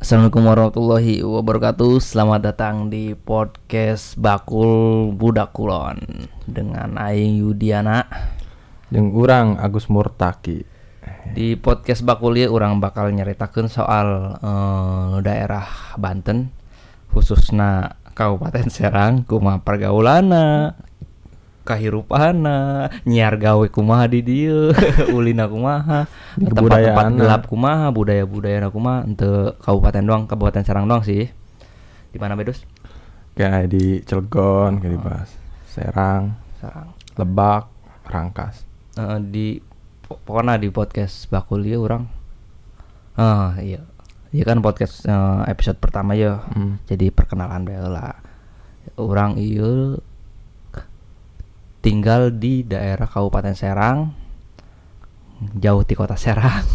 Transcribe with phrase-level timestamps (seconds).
[0.00, 2.00] Assalamualaikum warahmatullahi wabarakatuh.
[2.00, 6.00] Selamat datang di podcast Bakul Budak Kulon
[6.48, 8.08] Dengan Aing Yudiana.
[8.88, 10.64] Yang kurang Agus Murtaki.
[11.36, 15.68] Di podcast Bakul ya orang bakal nyeritakan soal eh, daerah
[16.00, 16.48] Banten
[17.12, 20.72] Khususnya Kabupaten Serang Kuma pergaulana
[21.68, 24.72] kahirupana nyiar gawe kumaha di dieu
[25.12, 27.20] ulina kumaha Di tempat-tempat kebudayaanna.
[27.20, 31.28] gelap kumaha budaya-budaya kumaha untuk kabupaten doang kabupaten Serang doang sih.
[32.08, 32.64] Di mana bedus?
[33.34, 35.30] Kayak di Cilegon kayak dibahas
[35.68, 36.96] Serang Serang.
[37.14, 37.68] Lebak
[38.02, 38.64] Rangkas.
[38.94, 39.46] Eh, di
[40.00, 42.08] po- pokoknya di podcast bakul ya orang
[43.14, 43.84] ah iya.
[44.28, 46.40] Iya kan podcast eh, episode pertama ya.
[46.48, 46.80] Hmm.
[46.84, 48.16] jadi perkenalan bae lah.
[48.94, 49.96] Orang iya
[51.78, 54.10] tinggal di daerah Kabupaten Serang
[55.54, 56.66] jauh di kota Serang.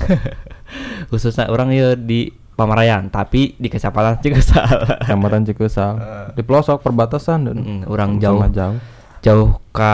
[1.11, 5.93] Khususnya orang iya di Pamarayan tapi di kecamatan Cigesal Kecamatan Cikusal
[6.37, 8.45] Di pelosok perbatasan dan Mm, orang jauh.
[8.53, 8.77] jauh.
[9.25, 9.93] Jauh ke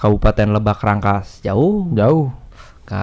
[0.00, 1.84] Kabupaten Lebak Rangkas jauh.
[1.92, 2.32] Jauh.
[2.82, 3.02] Ke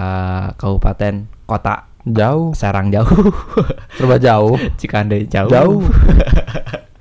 [0.58, 2.50] Kabupaten Kota Jauh.
[2.52, 3.06] Serang jauh.
[3.96, 4.58] Serba jauh.
[4.82, 5.50] Cikande jauh.
[5.50, 5.86] Jauh.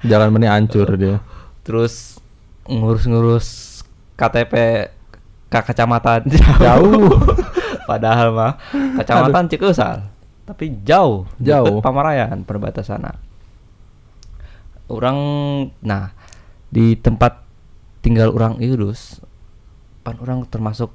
[0.06, 1.18] Jalan ini hancur dia.
[1.66, 2.22] Terus
[2.70, 3.75] ngurus-ngurus
[4.16, 4.54] KTP
[5.48, 6.26] ke kecamatan
[6.66, 7.12] Jauh.
[7.90, 8.54] padahal mah
[8.98, 10.10] kecamatan Cikusal
[10.46, 11.82] tapi jauh Jauh.
[11.82, 13.06] Pamarayan perbatasan
[14.90, 15.18] orang
[15.82, 16.14] nah
[16.70, 17.42] di tempat
[18.02, 19.18] tinggal orang Irus
[20.06, 20.94] pan orang termasuk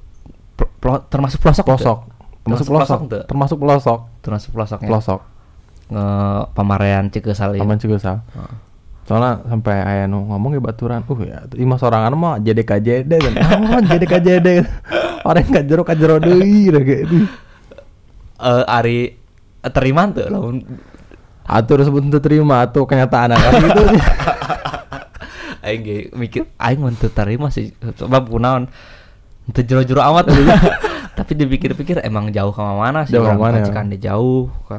[0.55, 1.99] pl- plo- termasuk pelosok Pelosok.
[2.41, 2.99] Termasuk pelosok.
[3.05, 3.21] pelosok.
[3.29, 3.99] Termasuk pelosok.
[4.23, 5.21] Termasuk Pelosok.
[5.91, 6.05] Nge
[6.55, 8.17] Pamarayan Cikusal ya Taman Cikusal.
[9.05, 13.81] Soalnya sampai ayah nu ngomong ya baturan, uh ya, imah sorangan mah JDKJD kan, ah
[13.81, 14.47] JDKJD,
[15.25, 17.17] orang nggak jero kajero deui, kayak itu.
[18.41, 18.99] Eh, Ari
[19.69, 20.65] terima tuh lamun
[21.45, 23.83] Atur sebut untuk terima atau kenyataan kan gitu.
[25.67, 28.65] aing ge mikir aing mun teu tarima sih sebab kunaon
[29.53, 30.33] teu jero-jero amat
[31.17, 33.65] tapi dipikir-pikir emang jauh ke mana sih Jauh orang mana ya?
[33.69, 34.77] Cikande jauh ke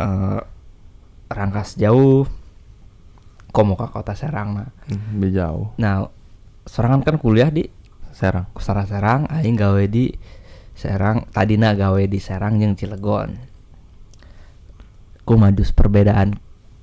[0.00, 0.40] eh,
[1.28, 2.24] Rangkas jauh
[3.50, 4.70] komo ke kota Serang nah.
[5.14, 6.06] Lebih jauh, Nah,
[6.64, 7.66] Serangan kan kuliah di
[8.14, 8.46] Serang.
[8.54, 10.14] Kusara Serang, aing gawe di
[10.74, 13.34] Serang, tadina gawe di Serang jeung Cilegon.
[15.26, 16.34] Kumadus perbedaan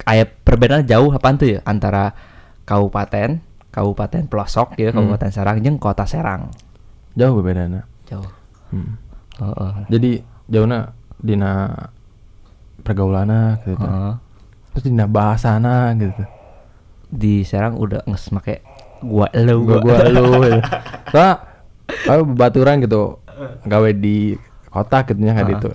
[0.07, 2.15] aya perbedaan jauh apaan tuh ya antara
[2.63, 5.03] kabupaten, kabupaten pelosok ya, Hmm.
[5.03, 6.51] kabupaten Serang jeung kota Serang.
[7.17, 7.83] Jauh bedana.
[8.07, 8.27] Jauh.
[8.71, 8.95] Hmm.
[9.39, 9.73] Heeh.
[9.89, 10.11] Jadi
[10.47, 11.69] jauhna dina
[12.85, 13.83] pergaulana gitu.
[13.83, 14.13] Heeh.
[14.75, 16.23] Terus dina bahasana gitu.
[17.07, 18.59] Di Serang udah nges make
[18.99, 20.23] gua elu Gua gua lu.
[20.43, 20.59] gitu.
[21.09, 21.33] Soalnya
[22.03, 23.21] aku baturan gitu
[23.63, 24.33] gawe di
[24.67, 25.51] kota gitu nya kayak Ah.
[25.55, 25.69] gitu.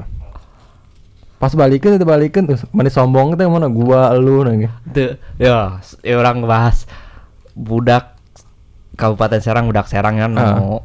[1.38, 4.74] Pas balikin itu balikin terus mana sombong teh mana gua lu nah gitu.
[4.92, 6.84] Tuh, ya, ya orang bahas
[7.52, 8.14] budak
[8.92, 10.54] Kabupaten Serang, budak Serang kan Ah.
[10.54, 10.84] mau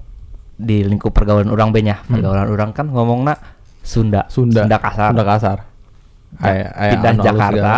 [0.56, 2.00] di lingkup pergaulan orang benya.
[2.02, 2.18] Hmm.
[2.18, 3.36] Pergaulan orang kan ngomongna
[3.84, 4.64] Sunda, Sunda.
[4.76, 5.12] kasar.
[5.12, 5.58] Sunda kasar.
[6.38, 7.74] Ja- Aya- aya pindah Jakarta.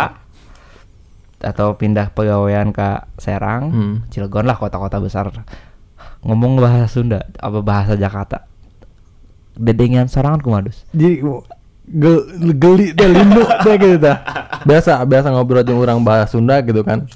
[1.40, 3.94] Atau pindah pegawaian ke Serang, Hmm.
[4.12, 5.32] Cilegon lah kota-kota besar.
[6.20, 8.44] Ngomong bahasa Sunda apa bahasa Jakarta.
[9.56, 10.84] Dedengan sorangan kumadus.
[10.92, 11.20] Jadi
[11.90, 12.16] gel,
[12.60, 14.20] geli deh lindu deh gitu dah.
[14.68, 17.08] Biasa biasa ngobrol jeung orang bahasa Sunda gitu kan.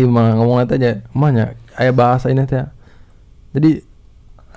[0.00, 2.64] Iya mah ngomong aja, emangnya aya bahasa ini teh.
[3.52, 3.84] Jadi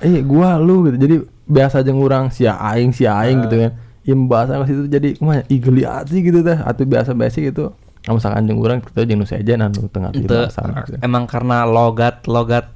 [0.04, 0.98] eh gua lu gitu.
[1.04, 3.72] Jadi biasa jeung urang sia aing sia aing gitu kan.
[4.08, 6.58] Iya bahasa ke situ jadi emangnya ih geli ati gitu teh.
[6.64, 7.76] Atuh biasa-biasa gitu.
[8.04, 11.00] Nah, misalkan jeung urang kita jeung nu sejen anu tengah di bahasa gitu.
[11.00, 12.68] emang karena logat logat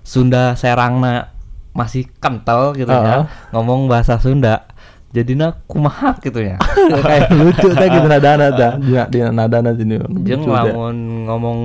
[0.00, 1.28] Sunda Serangna
[1.70, 3.24] masih kental gitu ya Heeh.
[3.52, 4.64] ngomong bahasa Sunda
[5.12, 6.56] jadinya kumaha gitu ya
[7.04, 8.72] kayak lucu teh gitu nadana teh.
[8.80, 10.00] Dina dina nadana sini.
[10.24, 10.72] jeung lucu teh.
[10.72, 10.96] lamun
[11.28, 11.58] ngomong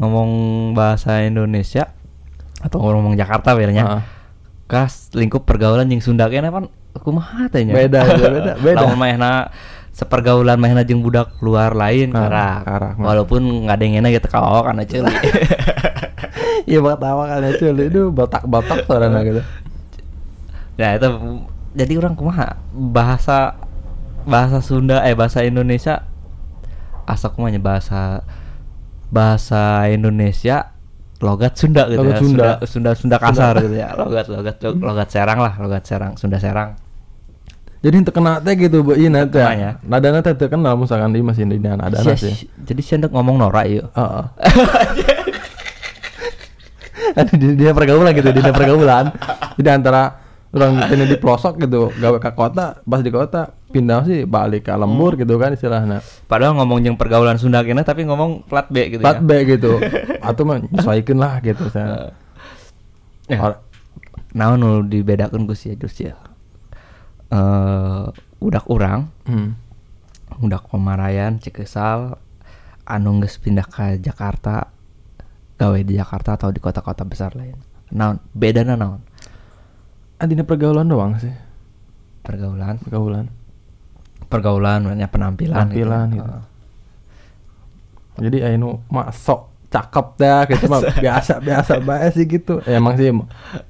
[0.00, 0.30] ngomong
[0.72, 1.92] bahasa Indonesia
[2.58, 4.02] atau ngomong Jakarta biasanya Heeh.
[4.64, 6.64] kas lingkup pergaulan yang Sunda kayaknya kan
[6.96, 8.78] kumaha teh nya Beda, beda, beda, beda.
[8.86, 9.50] lamun maehna
[9.94, 15.14] sepergaulan maehna jeung budak luar lain Ah, karak karak, walaupun ngadengena gitu kalau karena ceuli
[16.66, 19.42] Iya pertama kali cuy itu botak-botak suaranya gitu.
[20.80, 21.08] Nah itu
[21.76, 23.54] jadi orang kumaha bahasa
[24.24, 26.02] bahasa Sunda eh bahasa Indonesia
[27.04, 28.24] asa kumanya bahasa
[29.12, 30.72] bahasa Indonesia
[31.20, 32.20] logat Sunda gitu Logat ya.
[32.24, 32.48] Sunda.
[32.64, 36.80] Sunda Sunda kasar gitu ya logat logat logat Serang lah logat Serang Sunda Serang
[37.84, 39.28] Jadi terkena teh gitu bu iya teh.
[39.28, 39.76] Terkenanya.
[39.84, 42.48] Nadana teh terkenal misalkan di masih di nadana Sia- sih.
[42.58, 44.24] jadi sih ngomong Nora yuk Heeh.
[47.14, 49.12] Ada di dia pergaulan gitu, di dia pergaulan.
[49.54, 50.18] Jadi antara
[50.50, 54.72] orang ini di pelosok gitu gawe ke kota pas di kota pindah sih balik ke
[54.72, 59.02] lembur gitu kan istilahnya Padahal ngomong yang pergaulan Sunda kena tapi ngomong plat B gitu
[59.02, 59.26] plat ya.
[59.26, 59.82] B gitu
[60.30, 62.14] atau mah nyesuaikan lah gitu saya
[63.24, 63.40] Ya.
[63.40, 63.60] Or-
[64.30, 66.14] Naon nu dibedakeun ku si Jus ya.
[67.34, 68.04] Eh
[68.38, 69.50] udak urang, hmm.
[70.44, 72.14] udak pamarayan Cikesal
[72.86, 74.70] anu geus pindah ke Jakarta
[75.58, 77.58] gawe di Jakarta atau di kota-kota besar lain.
[77.90, 79.02] Naon bedana naon?
[80.22, 81.32] Adina pergaulan doang sih
[82.22, 83.26] Pergaulan, pergaulan
[84.28, 86.18] pergaulan banyak penampilan, Penampilan gitu.
[86.18, 86.26] gitu.
[86.26, 86.44] Heeh.
[88.14, 92.94] jadi ayo mak sok cakep dah gitu mah biasa biasa bae sih gitu ya, emang
[92.94, 93.10] sih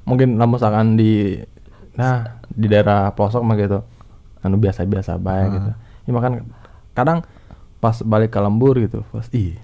[0.05, 1.41] mungkin lah misalkan di
[1.97, 3.79] nah di daerah pelosok mah gitu
[4.45, 5.71] anu biasa biasa bae gitu
[6.07, 6.33] ya makan
[6.95, 7.19] kadang
[7.83, 9.59] pas balik ke lembur gitu pas ih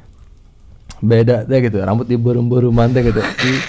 [1.00, 3.60] beda deh gitu rambut diburu-buru mantai gitu Ih,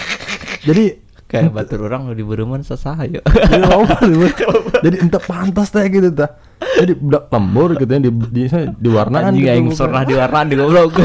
[0.68, 0.86] jadi
[1.32, 3.24] Kayak batur orang di Beruman sesah ya.
[3.24, 4.52] jadi gitu.
[4.84, 6.36] jadi entah pantas teh gitu tah
[6.76, 9.80] jadi budak lembur gitu ya di di, di warnaan Anjing gitu, bukan.
[9.80, 10.92] pernah di warna di goblok.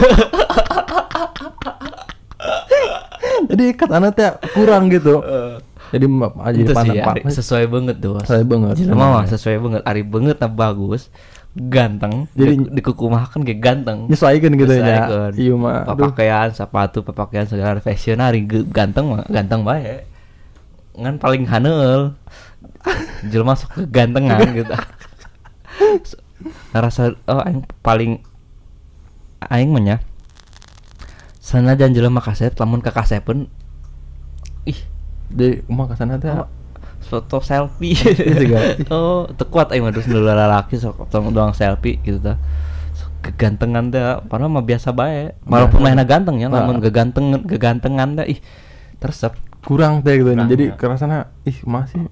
[3.54, 5.22] jadi katanya teh kurang gitu
[5.94, 6.06] jadi
[6.42, 6.98] aja Itu sih
[7.30, 8.18] sesuai banget tuh.
[8.22, 8.74] Sesuai banget.
[8.90, 9.80] Mah sesuai banget.
[9.86, 11.08] Ari banget nah bagus.
[11.56, 12.28] Ganteng.
[12.36, 13.98] Jadi- Jadi dikukumakan kayak ganteng.
[14.10, 15.88] nyesuaikan gitu ya iya mah.
[15.88, 20.04] Pakaian, sepatu, pakaian segala fashion hari ganteng mah ganteng bae.
[20.96, 22.12] Ngan paling haneul.
[23.28, 24.72] Jelema sok kegantengan gitu.
[26.76, 28.20] Rasa oh aing paling
[29.48, 29.96] aing mah nya
[31.40, 33.46] sanajan jelema kasep lamun ka kasepeun
[34.66, 34.78] ih
[35.28, 36.48] di rumah ke sana teh Oh,
[37.02, 38.58] foto selfie Iya juga.
[38.94, 42.18] oh tekuat aing terus dulu lalaki sok doang selfie gitu
[42.92, 45.86] Sok kegantengan teh padahal mah biasa bae walaupun Biasa.
[45.86, 46.62] mainnya ganteng ya Nah.
[46.62, 48.40] namun kegantengan kegantengan teh ih
[48.96, 50.74] tersep kurang teh gitu jadi ya.
[50.74, 52.06] kerasana ih masih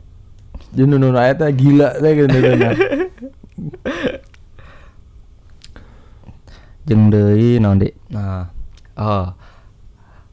[0.74, 2.74] jadi nunu aya teh gila teh gitu nah.
[6.84, 8.50] deui naon di nah
[8.94, 9.32] oh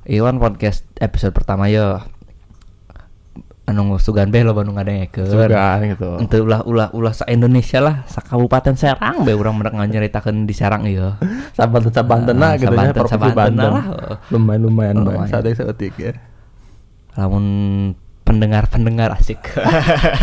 [0.02, 2.04] Iwan podcast episode pertama ya
[3.72, 5.50] anu sugan be lo Bandung ngadengekeun sugan
[5.88, 10.44] gitu Ente ulah ulah ulah sa Indonesia lah sa Kabupaten Serang be urang mendak nyaritakeun
[10.44, 11.16] di Serang ieu.
[11.52, 13.86] sabanten sabantena Ah, gitu ya provinsi sabantena Bandung lah.
[14.30, 15.30] lumayan lumayan bae Lumayan.
[15.30, 16.14] sadek seetik ya
[17.14, 17.46] Lamun
[18.22, 19.44] pendengar-pendengar asik.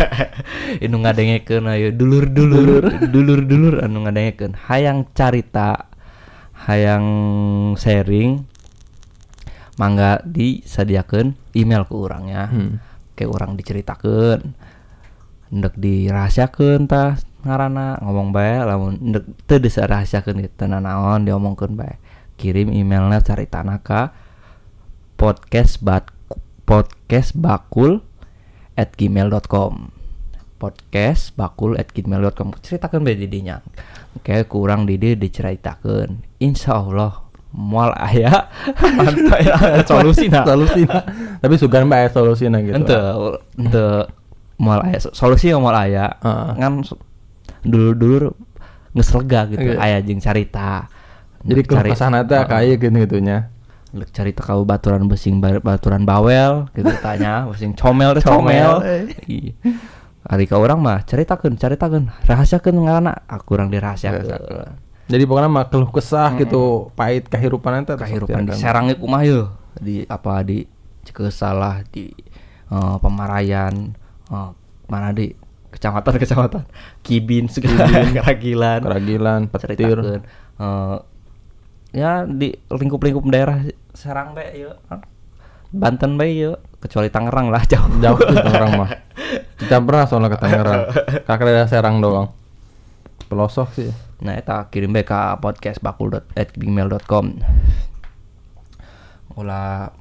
[0.81, 5.85] Inu ngadengekeun ayo dulur-dulur, dulur-dulur anu ngadengekeun hayang carita,
[6.65, 7.05] hayang
[7.75, 8.49] sharing
[9.77, 12.49] mangga disadiakeun email ke urang ya.
[12.49, 12.81] Hmm.
[13.19, 14.55] Kayak orang diceritakeun.
[15.51, 21.99] Ndek dirahasiakeun tah ngaranna ngomong bae lamun ndek teu disarahasiakeun gitu naon diomongkeun bae.
[22.39, 24.15] Kirim emailnya caritana ka
[25.19, 26.07] podcast bat
[26.63, 27.99] podcast bakul
[28.79, 29.91] at gmail.com
[30.63, 33.59] podcast bakul at gmail.com ceritakan bae didinya.
[34.23, 38.47] Kayak kurang didi diceritakan insya Allah mual aya.
[38.95, 40.87] Mantap ya solusi nah solusi
[41.39, 42.75] tapi sugan bae solusi gitu.
[42.75, 42.99] Ente
[43.55, 43.85] ente
[44.59, 46.49] mual aya solusi mual aya Heeh.
[46.55, 46.73] kan
[47.63, 48.29] dulu dulu
[48.91, 49.79] ngeslega gitu Iya.
[49.79, 50.87] aya jeung carita.
[51.39, 52.47] Jadi Cari- ke sana teh Heeh.
[52.47, 53.47] kayak gitu gitunya.
[53.89, 58.73] Lek cerita kau baturan besing ba- baturan bawel gitu tanya besing comel teh Comel, comel
[58.85, 59.01] eh.
[59.25, 59.53] Iya.
[60.29, 64.29] Ari ka orang mah ceritakeun ceritakeun rahasiakeun ngaranna aku urang dirahasiakeun.
[65.09, 69.47] Jadi pokoknya mah keluh kesah gitu pahit kehidupan itu kehidupan di ieu kumaha yeuh?
[69.73, 70.69] Di apa di
[71.09, 72.13] Cikesalah di
[72.69, 73.97] eh, Pamarayan
[74.29, 74.51] eh,
[74.85, 75.33] mana di
[75.73, 76.69] kecamatan-kecamatan
[77.05, 78.79] Kibin segala keragilan.
[78.85, 79.97] Keragilan petir.
[80.61, 80.97] Eh,
[81.89, 83.65] ya di lingkup-lingkup daerah
[83.97, 84.77] Serang be yeuh
[85.73, 87.89] Banten be yeuh kecuali Tangerang lah jauh.
[87.97, 88.89] Jauh tuh Tangerang mah.
[89.57, 90.81] Kita pernah soalnya ke Tangerang.
[91.25, 92.29] Kakak daerah Serang doang.
[93.29, 93.89] Pelosok sih.
[94.19, 97.25] Nah, eta kirim bae ka podcastbakul.gmail.com.
[99.37, 99.93] Ulah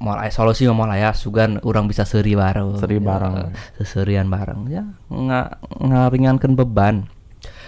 [0.00, 2.80] moal aya solusi moal aya sugan urang bisa seuri bareng.
[2.80, 3.34] Seuri Ya, bareng.
[3.76, 7.06] Seseurian bareng ya nga, ngaringankeun beban.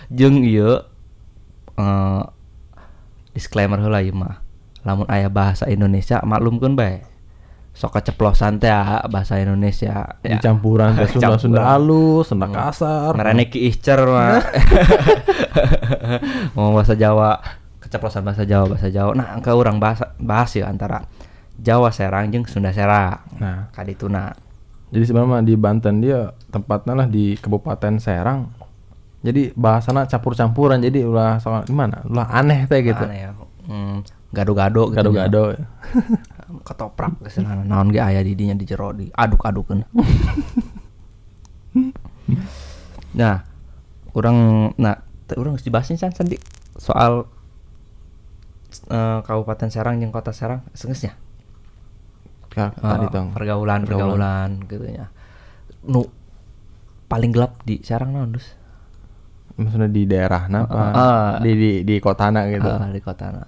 [0.09, 0.81] Jeung ieu
[1.77, 2.23] eh
[3.37, 4.41] disclaimer heula ieu mah.
[4.83, 7.05] Lamun aya bahasa Indonesia maklumkeun bae.
[7.73, 13.49] Sok keceplosan teh ah, bahasa Indonesia di campuran teh Sunda Sunda halus Sunda kasar Ngarane
[13.49, 14.45] Ki Icer mah.
[16.53, 17.41] Ngomong bahasa Jawa,
[17.81, 19.17] keceplosan bahasa Jawa, bahasa Jawa.
[19.17, 21.09] Nah, engka urang bahasa bahas ya antara
[21.63, 23.23] Jawa Serang jeung Sunda Serang.
[23.39, 24.35] nah Kadituna.
[24.93, 28.51] jadi sebenarnya di Banten dia tempatnya lah di Kabupaten Serang
[29.23, 33.31] jadi bahasana campur-campuran jadi ulah soal gimana ulah aneh teh gitu Aneh ya.
[33.63, 34.03] Hmm,
[34.35, 34.99] gado-gado gitu.
[34.99, 35.67] gado-gado nya.
[36.67, 39.81] Ketoprak geus naon ge aya di dinya di jero di aduk-adukeun.
[43.13, 43.45] Nah,
[44.17, 45.05] orang nah
[45.37, 46.41] orang harus dibahasin san sandi
[46.81, 47.29] soal
[48.89, 51.13] eh, Kabupaten Serang yang Kota Serang sengesnya.
[52.53, 55.09] Ka- tadi Eh, tong pergaulan pergaulan gitu ya.
[55.83, 56.05] Nu
[57.07, 58.57] paling gelap di Serang naon dus?
[59.53, 61.33] maksudnya di daerah apa Ah.
[61.39, 63.45] di di di kotana gitu Eh, di kota na.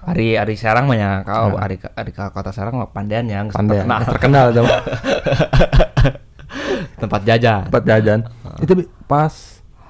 [0.00, 1.62] Ari Ari Serang mah ya kau Ah.
[1.62, 4.66] Ari Ari kota Serang pandean yang pandai terkenal terkenal tuh
[6.98, 7.60] tempat jajan.
[7.66, 8.20] tempat jajan
[8.58, 9.30] itu bi- pas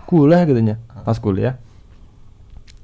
[0.04, 1.56] kuliah gitu nya pas kuliah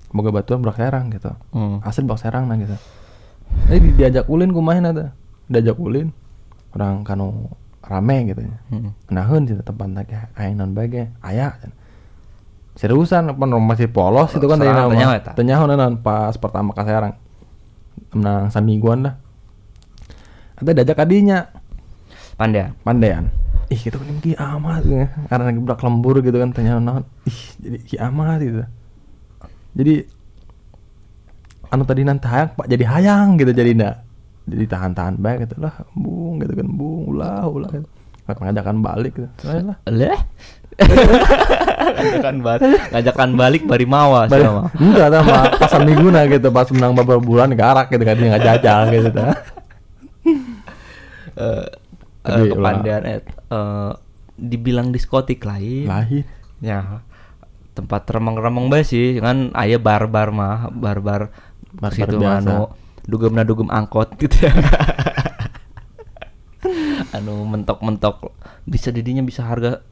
[0.09, 1.83] boga batuan berak serang gitu Hmm.
[1.83, 2.73] asli bak serang nah gitu
[3.68, 5.12] ini di- diajak ulin kumain ada
[5.50, 6.08] diajak ulin
[6.74, 7.52] orang kanu
[7.84, 8.90] rame gitu nya Hmm.
[9.12, 11.52] naheun sih tempat lagi aya non bage aya
[12.74, 17.14] seriusan apa masih polos itu kan tanya tanya nama tanya non pas pertama ke serang.
[18.14, 19.14] Menang samingguan dah.
[20.58, 21.50] Ada diajak adinya.
[22.34, 22.74] Pandean.
[22.82, 23.30] pandean.
[23.70, 25.06] Ih gitu kan ki amat ya.
[25.30, 28.62] karena lagi budak lembur gitu kan tanya naon ih jadi ki amat gitu.
[29.74, 29.94] Jadi
[31.70, 33.94] anu tadi nanti hayang pak jadi hayang gitu jadi ndak
[34.44, 37.88] jadi tahan-tahan baik gitu lah bung gitu kan bung ulah ulah gitu.
[38.26, 40.18] ngajakan balik gitu Saya lah Leh.
[41.94, 44.62] ngajakan balik, ngajakan balik bari mawa Balik- sama.
[44.74, 48.80] enggak sama pasar miguna gitu pas menang beberapa bulan garak gitu kan dia nggak jajal
[48.90, 49.10] gitu.
[51.34, 51.66] Eh
[52.22, 53.90] Tapi eh, kepandean et eh,
[54.34, 55.84] dibilang diskotik lain.
[55.84, 56.24] lain
[56.58, 57.02] Ya.
[57.70, 61.34] Tempat remeng-remeng bae sih kan aya bar-bar mah, bar-bar
[61.74, 62.38] Bar-bar situ biasa.
[62.40, 62.60] anu
[63.04, 64.52] dugem dugem angkot gitu ya.
[67.16, 68.32] anu mentok-mentok
[68.64, 69.84] bisa didinya bisa harga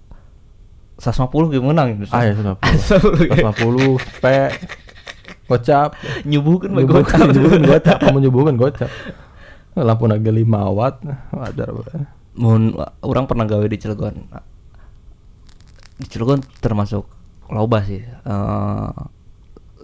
[0.99, 2.11] 150 gitu menang gitu.
[2.15, 4.25] ah ya sudah 150 p
[5.51, 5.91] gocap
[6.25, 7.35] Nyubuhkeun bae nyubuhkan gocap.
[7.37, 8.91] nyubuhkan gocap kamu nyubuhkan gocap
[9.77, 10.97] lampu naga 5 watt
[11.33, 12.01] wajar bae.
[12.33, 12.73] Mun
[13.05, 14.25] orang pernah gawe di Cilegon.
[16.01, 17.05] Di Cilegon termasuk
[17.53, 18.01] loba sih.
[18.05, 18.91] eh,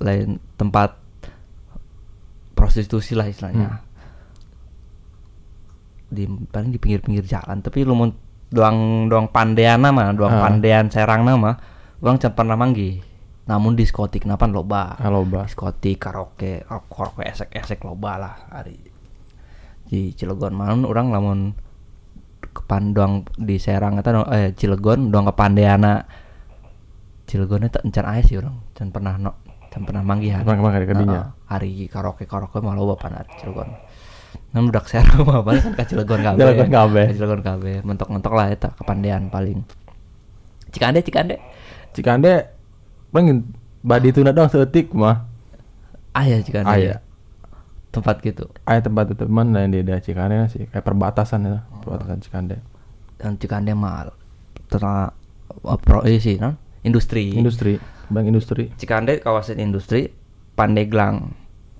[0.00, 0.96] lain tempat
[2.58, 3.86] prostitusi lah istilahnya.
[6.10, 8.10] Di paling di pinggir-pinggir jalan, tapi lu mun
[8.50, 10.42] doang doang pandean nama, doang Ah.
[10.42, 11.54] pandean serang nama,
[12.02, 12.98] orang can pernah manggi.
[13.46, 14.98] Namun diskotik napan loba.
[14.98, 15.46] Ah, loba.
[15.46, 18.76] Diskotik, karaoke, oh, karaoke esek-esek loba lah hari
[19.88, 21.38] di Cilegon malam orang lamun
[22.44, 26.04] kepan doang di Serang no- eh Cilegon doang kepandeana
[27.24, 29.32] Cilegon eta encan aya sih orang can pernah no
[29.68, 31.20] pernah manggihan Pernah ke dinya?
[31.20, 33.68] Heeh, hari karaoke karaoke mah loba pan ari Cilegon.
[34.52, 36.40] Namun budak Serang mah balik kan ka Cilegon kabeh.
[36.40, 37.04] Cilegon kabeh.
[37.04, 37.74] Ka Cilegon kabeh.
[37.84, 39.60] Mentok-mentok lah eta kepandean paling.
[40.72, 41.36] Cikande Cikande.
[41.92, 42.48] Cikande
[43.12, 43.52] pengen
[43.84, 45.28] badi tuna doang seetik mah.
[46.16, 46.72] Aya Cikande.
[46.72, 46.96] Aya.
[47.88, 48.44] tempat gitu.
[48.68, 50.68] Aya tempat itu mana yang di daerah Cikande sih.
[50.68, 52.56] Kayak perbatasan ya perbatasan Cikande.
[53.20, 54.12] Dan Cikande mah
[54.68, 55.12] terna
[55.64, 56.56] eh, pro eh, sih non?
[56.84, 57.36] Industri.
[57.36, 58.72] Industri bank industri.
[58.76, 60.12] Cikande kawasan industri
[60.58, 61.32] Pandeglang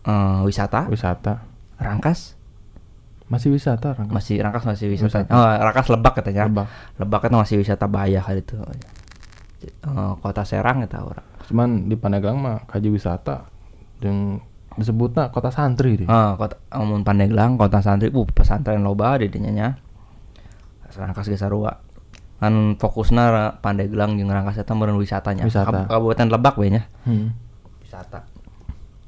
[0.06, 0.87] eh, wisata.
[0.87, 1.42] Wisata.
[1.78, 2.38] Rangkas?
[3.28, 4.14] Masih wisata Rangkas.
[4.14, 5.32] masih Rangkas masih wisata, Wisata.
[5.35, 6.49] Oh, Rangkas Lebak katanya.
[6.49, 6.66] Lebak.
[6.97, 8.56] Lebak itu masih wisata bahaya kali itu.
[9.66, 13.49] Eh, kota Serang eta orang cuman di Pandeglang mah kaji wisata.
[14.04, 14.44] Yang
[14.76, 16.06] disebutnya kota santri deh.
[16.06, 18.12] Ah, kota amun Pandeglang kota santri.
[18.12, 19.68] Uh pesantren loba di dinya nya.
[20.92, 21.88] Rangkas ge sarua
[22.38, 25.42] kan fokusna Pandeglang jeung Rangkas eta meureun wisatanya.
[25.42, 25.87] Wisata.
[25.87, 26.87] Kab- Kabupaten Lebak we nya.
[27.02, 27.35] Hmm.
[27.83, 28.23] wisata.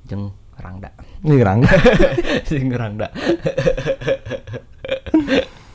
[0.06, 0.90] Jeung Rangda.
[1.22, 1.70] Ini Rangga
[2.44, 3.08] jeung Rangda.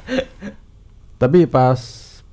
[1.21, 1.79] Tapi pas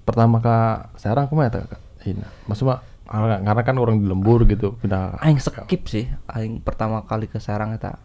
[0.02, 0.56] pertama ke
[0.98, 1.80] Serang ke mana kak?
[2.02, 6.08] Ini maksudnya karena kan orang di lembur gitu pindah aing skip sih.
[6.26, 7.96] Aing pertama kali ke Serang eta.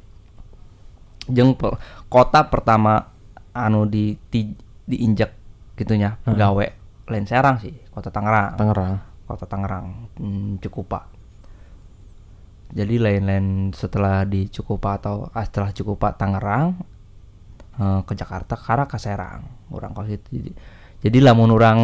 [1.28, 1.76] Jeung pe-
[2.08, 3.12] kota pertama
[3.52, 4.54] anu di, di
[4.88, 5.34] diinjak
[5.76, 6.38] gitunya Heeh.
[6.38, 6.68] gawe
[7.08, 8.60] lain Serang sih kota Tangerang.
[8.60, 8.94] Tangerang.
[9.28, 11.08] Kota Tangerang hmm, Cukupa.
[12.68, 16.76] Jadi lain-lain setelah di Cukupa atau ah, setelah Cukupa Tangerang
[17.80, 19.42] eh, ke Jakarta karena ke Serang.
[19.72, 20.52] Orang kos itu jadi,
[21.08, 21.80] jadi lamun orang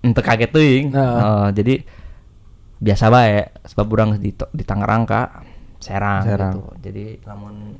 [0.00, 0.86] ente kaget teuing.
[0.96, 1.20] Heeh.
[1.20, 1.74] Eh, jadi
[2.82, 5.44] biasa bae sebab orang di di Tangerang ka
[5.78, 6.54] Serang, Serang.
[6.56, 6.62] gitu.
[6.80, 7.76] Jadi lamun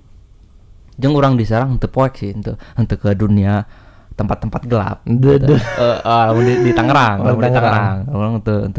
[1.01, 3.65] jeung orang di Serang teu poek sih teu teu ke dunia
[4.23, 5.43] tempat-tempat gelap deh.
[5.43, 8.07] Eh, eh, lamun di, di Tangerang Oh, di Tangerang.
[8.15, 8.71] Orang teu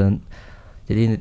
[0.87, 1.19] jadi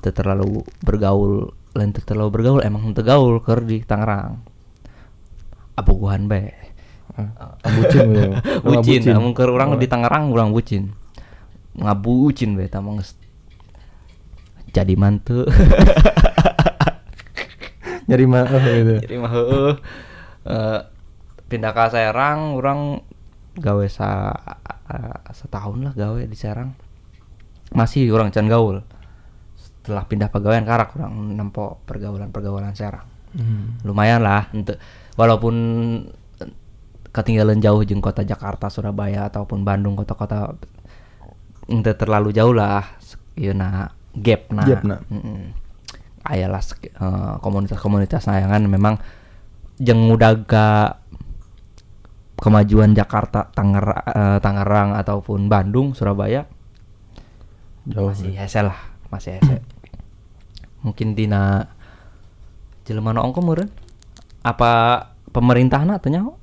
[0.00, 4.44] teu terlalu bergaul lain terlalu bergaul emang teu gaul keur di Tangerang
[5.74, 6.52] abogohan bae
[7.14, 8.10] Ah, bucin.
[8.66, 9.78] Orang bucin, namun keur urang Oh.
[9.78, 10.90] di Tangerang urang bucin.
[11.78, 13.14] Ngabucin mah geus
[14.74, 15.46] jadi mantu.
[18.10, 19.32] nyari mah gitu mah.
[20.44, 20.80] Eh,
[21.46, 23.06] pindah ke Serang urang
[23.54, 24.34] gawe sa
[25.30, 26.74] setahun lah gawe di Serang.
[27.70, 28.82] masih orang can gaul
[29.56, 33.82] setelah pindah pegawaian karak orang nempo pergaulan pergaulan Serang Hmm.
[33.82, 34.78] lumayan lah untuk
[35.14, 35.54] walaupun
[37.10, 40.54] ketinggalan jauh jeung kota Jakarta Surabaya ataupun Bandung kota-kota
[41.66, 42.94] ente terlalu jauh lah
[43.34, 44.96] ieu na gap na Gapna.
[45.08, 45.50] Mm-mm.
[46.22, 48.94] aya lah sek- eh, komunitas-komunitas nayangan memang
[49.76, 51.02] jeung udaga
[52.44, 56.44] kemajuan Jakarta Tanger- eh, Tangerang ataupun Bandung Surabaya?
[57.84, 58.12] Jauh.
[58.12, 58.76] masih hese lah
[59.12, 59.60] masih hese
[60.84, 61.68] mungkin dina
[62.84, 63.72] jelema ongko meureun?
[64.44, 65.00] Apa
[65.32, 66.36] pemerintahna teh nyaho?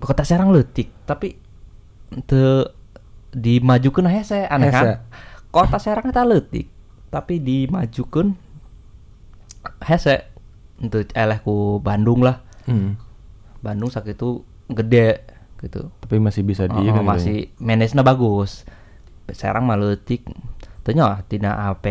[0.00, 1.36] Kota Serang leutik tapi
[2.26, 2.66] teu
[3.30, 5.06] dimajukeun hese aneh kan?
[5.50, 6.70] kota Serang eta leutik
[7.10, 8.34] tapi dimajukeun
[9.82, 10.30] hese
[10.80, 12.40] untuk eleh ku Bandung lah.
[12.64, 12.96] Hmm.
[13.60, 15.24] Bandung sakitu gede
[15.60, 18.64] gitu Tapi masih bisa Oh, di kan masih manage-na bagus.
[19.30, 19.68] Serang.
[20.80, 21.86] Teu nyaho tina AP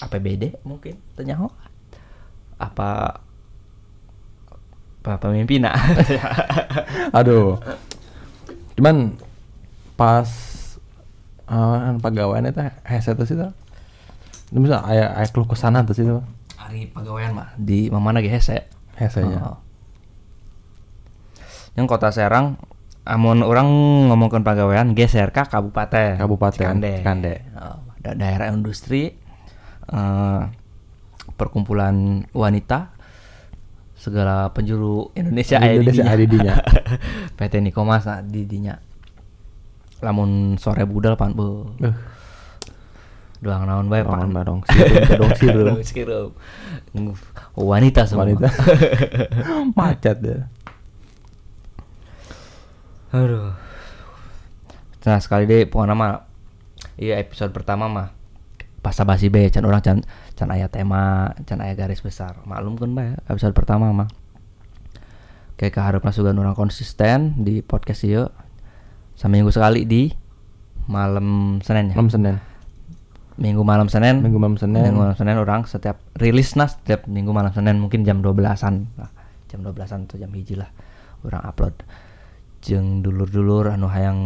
[0.00, 1.52] APBD mungkin teu nyaho.
[2.56, 3.20] Apa
[5.02, 5.74] apa pemimpinna.
[7.18, 7.60] Aduh.
[8.78, 9.18] Cuman
[9.98, 10.26] pas
[11.50, 12.62] uh, pegawaian itu
[13.28, 13.52] sih tuh.
[14.52, 16.24] Ini bisa aya aya keluh ke sana tuh sih tuh.
[16.56, 18.64] Hari pegawaian mah di mana ge hese.
[18.96, 19.42] Hesenya.
[19.42, 19.71] Oh.
[21.72, 22.60] Yang kota Serang
[23.02, 23.66] amun orang
[24.12, 27.34] ngomongkan pegawaian geser ke kabupaten Kabupaten, Cikande, Cikande.
[27.58, 29.10] Oh, da- daerah industri
[29.90, 30.40] eh,
[31.34, 32.94] perkumpulan wanita
[33.98, 36.54] segala penjuru Indonesia Indonesia dinya.
[37.38, 38.74] PT Nikomas nah, di dinya
[40.02, 41.94] lamun sore budal pan beuh Eh,
[43.42, 44.62] doang naon bae pan bae dong,
[45.38, 45.78] sireum.
[45.82, 46.30] Sireum.
[47.58, 48.46] wanita semua wanita.
[49.78, 50.38] Macet ya.
[53.12, 53.52] Aduh.
[55.04, 56.24] Nah sekali deh pokoknya mah
[56.96, 58.08] Iya episode pertama mah
[58.82, 60.02] Pas basi be can orang can
[60.34, 62.42] can aya tema can aya garis besar.
[62.42, 64.10] Maklum kan bae episode pertama mah.
[65.54, 68.26] Kayak keharapna sugan orang konsisten di podcast ieu.
[69.14, 70.10] Seminggu sekali di
[70.90, 71.96] malam Senin ya.
[72.00, 72.36] Malam Senin.
[73.32, 74.92] minggu malam Senin Minggu malam Senin.
[74.92, 79.08] minggu malam Senin orang setiap rilis nah setiap minggu malam Senin mungkin jam 12-an lah.
[79.48, 80.68] Jam 12-an atau jam hiji lah
[81.22, 81.72] orang upload
[82.62, 84.18] jeung dulur-dulur anu hayang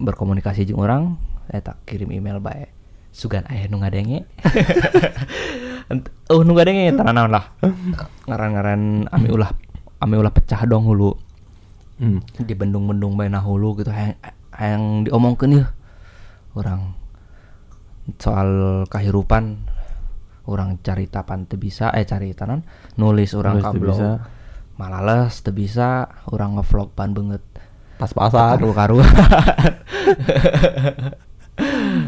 [0.00, 2.72] berkomunikasi jeung orang saya tak kirim email bae.
[3.12, 4.24] Sugan aya nu ngadenge.
[6.30, 7.50] Oh nu ngadenge tanah naon lah.
[8.30, 9.50] Ngaran-ngaran ami ulah
[9.98, 11.10] ami ulah pecah dong hulu.
[12.00, 12.24] Hmm.
[12.40, 14.16] di bendung-bendung bae nah hulu gitu hayang
[14.56, 15.68] hayang diomongkeun ya
[16.56, 16.96] orang
[18.16, 19.68] soal kehidupan
[20.48, 22.64] orang carita pan teu bisa eh carita non
[22.96, 24.16] nulis orang bisa.
[24.80, 27.44] Malales teu bisa orang ngevlog pan banget
[28.00, 28.56] Pas-pasan.
[28.56, 28.98] karu karu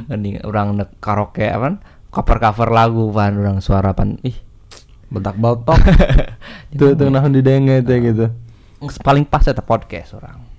[0.08, 1.76] Mending orang nek karaoke apa
[2.08, 4.16] cover cover lagu pan orang suara pan.
[4.24, 4.40] Ih
[5.12, 5.76] Bentak botok.
[6.80, 8.32] Tuh tuh nahan didenge teh gitu.
[9.04, 10.52] Paling pas eta podcast orang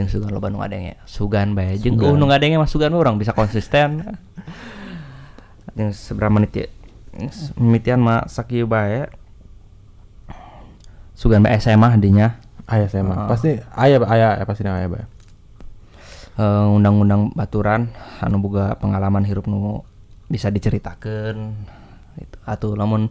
[0.00, 1.76] jeung sugan loba nu ngadenge sugan bae.
[1.76, 4.00] Jeung uh nu ngadenge mah sugan orang bisa konsisten.
[5.76, 6.66] Jeung seberapa menit ya?
[7.10, 9.10] Geus mimitian mah sakieu bae
[11.20, 13.08] sugan SMA dinya Aya saya Ah.
[13.12, 13.16] mah.
[13.28, 15.02] Pasti aya aya aya pasti aya bae.
[16.38, 17.90] Eh, undang-undang baturan
[18.22, 19.82] anu boga pengalaman hirup nu
[20.30, 21.52] bisa diceritakan
[22.16, 22.36] gitu.
[22.46, 23.10] atau lamun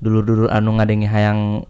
[0.00, 1.62] dulu-dulu anu ngadenge hayang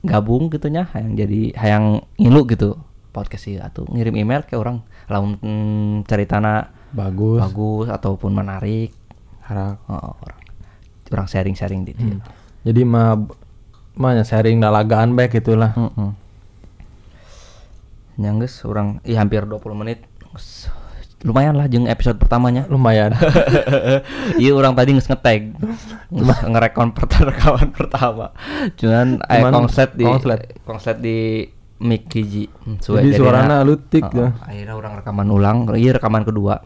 [0.00, 1.84] gabung gitu nya hayang jadi hayang
[2.16, 2.78] ngilu gitu
[3.10, 7.42] podcast ieu atau ngirim email ke orang lamun mm, ceritana Bagus.
[7.42, 8.94] bagus ataupun menarik
[9.44, 9.76] Harak.
[9.90, 10.40] oh, orang
[11.12, 12.16] orang sharing-sharing di dieu.
[12.16, 12.24] Hmm.
[12.64, 13.18] Jadi mah
[13.94, 15.70] mah sharing dalagaan baik itulah.
[15.72, 16.10] Heeh.
[18.14, 20.06] Nya geus urang ih hampir 20 menit.
[21.20, 22.68] Lumayan lah jeung episode pertamanya.
[22.68, 23.16] Lumayan.
[24.36, 25.56] Iya orang tadi nges ngetag
[26.10, 28.26] Nges ngerekon pertama rekaman pertama
[28.74, 30.40] Cuman eh konslet di konslet.
[30.60, 31.46] konslet di
[31.80, 34.28] mic hiji Hmm, suwe Jadi jadina- suarana leutik Heeh, ya.
[34.42, 36.60] Akhirnya orang rekaman ulang Iya rekaman kedua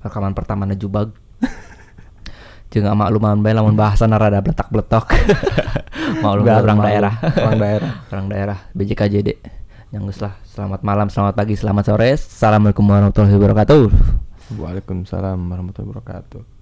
[0.00, 1.12] Rekaman pertama na jubag
[2.70, 5.10] Jeung makluman bae lamun bahasana rada bletak-bletok.
[6.22, 7.14] Maklum Biar orang maklum, daerah.
[7.18, 7.90] Orang daerah.
[8.14, 8.58] Orang daerah.
[8.74, 9.28] BJKJD
[9.90, 10.38] Nyanggus lah.
[10.46, 12.14] Selamat malam, selamat pagi, selamat sore.
[12.14, 13.82] Assalamualaikum warahmatullahi wabarakatuh.
[14.54, 16.59] Waalaikumsalam warahmatullahi wabarakatuh.